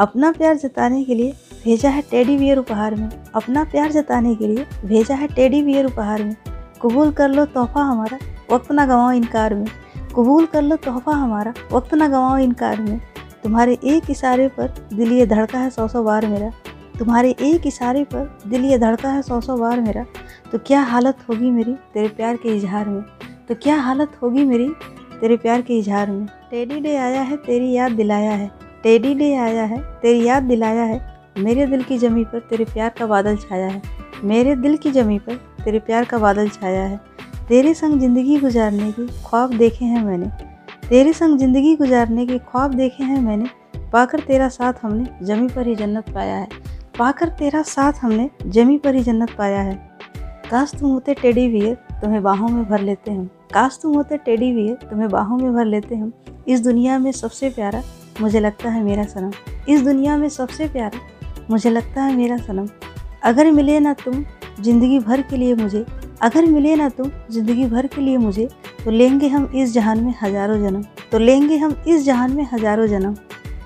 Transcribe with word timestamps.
अपना 0.00 0.30
प्यार 0.32 0.56
जताने 0.56 1.04
के 1.04 1.14
लिए 1.14 1.32
भेजा 1.64 1.88
है 1.88 2.02
टेडी 2.02 2.36
बियर 2.38 2.58
उपहार 2.58 2.94
में। 2.94 3.08
अपना 3.34 3.64
प्यार 3.64 3.92
जताने 3.92 4.34
के 4.34 4.46
लिए 4.46 4.66
भेजा 4.84 5.14
है 5.14 5.26
टेडी 5.26 5.62
बियर 5.62 5.86
उपहार 5.86 6.22
में। 6.22 6.36
कबूल 6.82 7.10
कर 7.12 7.28
लो 7.28 7.44
तोहफा 7.44 7.82
हमारा 7.82 8.18
वक्त 8.52 8.72
ना 8.72 8.86
गवाओ 8.86 9.10
इनकार 9.10 9.54
में। 9.54 9.66
कबूल 10.16 10.46
कर 10.46 10.62
लो 10.62 10.76
तोहफा 10.76 11.12
हमारा 11.12 11.54
वक्त 11.72 11.94
ना 11.94 12.08
गवाओ 12.08 12.36
इनकार 12.36 12.80
में। 12.80 13.00
तुम्हारे 13.42 13.78
एक 13.84 14.10
इशारे 14.10 14.48
पर 14.48 14.74
दिल 14.94 15.12
ये 15.12 15.26
धड़का 15.26 15.58
है 15.58 15.70
सौ 15.70 15.88
सौ 15.88 16.02
बार 16.02 16.26
मेरा। 16.26 16.50
तुम्हारे 16.98 17.30
एक 17.30 17.66
इशारे 17.66 18.04
पर 18.04 18.38
दिल 18.46 18.64
ये 18.64 18.78
धड़का 18.78 19.08
है 19.08 19.22
सौ 19.22 19.40
सौ 19.40 19.56
बार 19.56 19.80
मेरा। 19.80 20.04
तो 20.52 20.58
क्या 20.58 20.80
हालत 20.80 21.18
होगी 21.28 21.50
मेरी 21.50 21.74
तेरे 21.94 22.08
प्यार 22.08 22.36
के 22.36 22.56
इजहार 22.56 22.88
में? 22.88 23.02
तो 23.48 23.54
क्या 23.54 23.76
हालत 23.76 24.18
होगी 24.22 24.44
मेरी 24.44 24.68
तेरे 25.20 25.36
प्यार 25.36 25.62
के 25.62 25.78
इजहार 25.78 26.10
में? 26.10 26.26
टेडी 26.50 26.80
डे 26.80 26.96
आया 26.96 27.20
है, 27.20 27.36
तेरी 27.36 27.72
याद 27.72 27.92
दिलाया 27.92 28.30
है। 28.30 28.67
टेडी 28.82 29.14
ले 29.14 29.34
आया 29.36 29.64
है, 29.64 29.78
तेरी 30.02 30.24
याद 30.24 30.42
दिलाया 30.42 30.82
है, 30.82 31.00
मेरे 31.38 31.66
दिल 31.66 31.82
की 31.82 31.98
जमी 31.98 32.24
पर 32.24 32.38
तेरे 32.40 32.64
प्यार 32.64 32.90
का 32.98 33.06
बादल 33.06 33.36
छाया 33.38 33.66
है, 33.66 33.82
मेरे 34.24 34.54
दिल 34.56 34.76
की 34.76 34.90
जमी 34.90 35.18
पर 35.18 35.34
तेरे 35.64 35.78
प्यार 35.80 36.04
का 36.04 36.18
बादल 36.18 36.48
छाया 36.50 36.82
है, 36.82 37.00
तेरे 37.48 37.74
संग 37.74 38.00
ज़िंदगी 38.00 38.38
गुजारने 38.38 38.90
के 38.92 39.06
ख्वाब 39.24 39.56
देखे 39.58 39.84
हैं 39.84 40.04
मैंने, 40.04 40.26
तेरे 40.88 41.12
संग 41.12 41.38
ज़िंदगी 41.38 41.74
गुजारने 41.76 42.26
के 42.26 42.38
ख्वाब 42.40 42.74
देखे 42.74 43.04
हैं 43.04 43.20
मैंने, 43.20 43.48
पाकर 43.92 44.20
तेरा 44.20 44.48
साथ 44.50 44.72
हमने 44.82 45.26
जमी 45.26 45.48
पर 45.48 45.66
ही 45.66 45.74
जन्नत 45.74 46.10
पाया 46.10 46.36
है, 46.36 46.48
पाकर 46.98 47.28
तेरा 47.38 47.62
साथ 47.64 48.02
हमने 48.02 48.30
जमी 48.46 48.78
पर 48.78 48.94
ही 48.94 49.02
जन्नत 49.02 49.30
पाया 49.30 49.60
है। 49.60 49.74
काश 50.50 50.72
तुम 50.74 50.90
होते 50.90 51.14
टेडी 51.14 51.46
वियर 51.48 51.74
तुम्हें 52.00 52.22
बाहों 52.22 52.48
में 52.48 52.64
भर 52.64 52.80
लेते 52.80 53.10
हम, 53.10 53.24
काश 53.54 53.78
तुम 53.82 53.94
होते 53.94 54.16
टेडी 54.18 54.52
वियर 54.52 54.88
तुम्हें 54.90 55.08
बाहों 55.10 55.38
में 55.38 55.52
भर 55.54 55.64
लेते 55.64 55.96
हम, 55.96 56.12
इस 56.48 56.60
दुनिया 56.60 56.98
में 56.98 57.10
सबसे 57.12 57.50
प्यारा 57.50 57.82
मुझे 58.20 58.40
लगता 58.40 58.70
है 58.70 58.82
मेरा 58.82 59.04
सनम 59.04 59.32
इस 59.68 59.82
दुनिया 59.82 60.16
में 60.16 60.28
सबसे 60.28 60.68
प्यारा, 60.68 61.00
मुझे 61.50 61.70
लगता 61.70 62.02
है 62.02 62.16
मेरा 62.16 62.36
सनम। 62.38 62.68
अगर 63.24 63.50
मिले 63.52 63.78
ना 63.80 63.92
तुम, 63.94 64.24
ज़िंदगी 64.60 64.98
भर 64.98 65.22
के 65.22 65.36
लिए 65.36 65.54
मुझे, 65.54 65.84
अगर 66.22 66.46
मिले 66.46 66.74
ना 66.76 66.88
तुम, 66.88 67.10
ज़िंदगी 67.30 67.64
भर 67.66 67.86
के 67.86 68.00
लिए 68.00 68.16
मुझे 68.16 68.48
तो 68.84 68.90
लेंगे 68.90 69.28
हम 69.28 69.50
इस 69.54 69.72
जहान 69.74 70.04
में 70.04 70.14
हज़ारों 70.22 70.58
जन्म 70.60 70.82
तो 71.12 71.18
लेंगे 71.18 71.56
हम 71.56 71.74
इस 71.88 72.04
जहान 72.04 72.32
में 72.32 72.46
हज़ारों 72.52 72.86
जन्म। 72.86 73.14